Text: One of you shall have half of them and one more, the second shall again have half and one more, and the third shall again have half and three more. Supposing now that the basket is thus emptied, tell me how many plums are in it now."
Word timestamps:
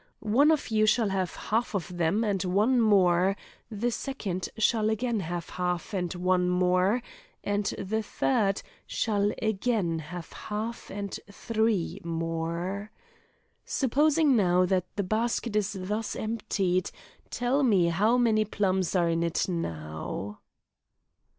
One 0.33 0.49
of 0.49 0.69
you 0.69 0.87
shall 0.87 1.09
have 1.09 1.35
half 1.35 1.75
of 1.75 1.95
them 1.95 2.23
and 2.23 2.41
one 2.43 2.81
more, 2.81 3.35
the 3.69 3.91
second 3.91 4.49
shall 4.57 4.89
again 4.89 5.19
have 5.19 5.49
half 5.51 5.93
and 5.93 6.11
one 6.15 6.49
more, 6.49 7.03
and 7.43 7.65
the 7.77 8.01
third 8.01 8.63
shall 8.87 9.31
again 9.39 9.99
have 9.99 10.31
half 10.33 10.89
and 10.89 11.19
three 11.31 12.01
more. 12.03 12.89
Supposing 13.63 14.35
now 14.35 14.65
that 14.65 14.87
the 14.95 15.03
basket 15.03 15.55
is 15.55 15.73
thus 15.79 16.15
emptied, 16.15 16.89
tell 17.29 17.61
me 17.61 17.89
how 17.89 18.17
many 18.17 18.43
plums 18.43 18.95
are 18.95 19.07
in 19.07 19.21
it 19.21 19.47
now." 19.47 20.39